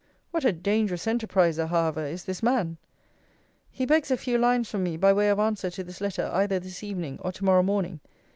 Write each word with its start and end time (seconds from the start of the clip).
What 0.31 0.43
a 0.43 0.51
dangerous 0.51 1.05
enterpriser, 1.05 1.67
however, 1.69 2.03
is 2.03 2.23
this 2.23 2.41
man! 2.41 2.77
'He 3.69 3.85
begs 3.85 4.09
a 4.09 4.17
few 4.17 4.39
lines 4.39 4.67
from 4.67 4.81
me 4.81 4.97
by 4.97 5.13
way 5.13 5.29
of 5.29 5.37
answer 5.37 5.69
to 5.69 5.83
this 5.83 6.01
letter, 6.01 6.27
either 6.33 6.59
this 6.59 6.81
evening, 6.83 7.19
or 7.21 7.31
to 7.33 7.45
morrow 7.45 7.61
morning. 7.61 7.99